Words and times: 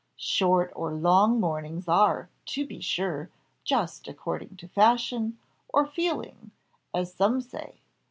Short 0.17 0.73
or 0.75 0.91
long 0.93 1.39
mournings 1.39 1.87
are, 1.87 2.27
to 2.47 2.65
be 2.65 2.79
sure, 2.81 3.29
just 3.63 4.07
according 4.07 4.55
to 4.57 4.67
fashion, 4.67 5.37
or 5.71 5.85
feeling, 5.85 6.49
as 6.91 7.13
some 7.13 7.39
say. 7.39 7.81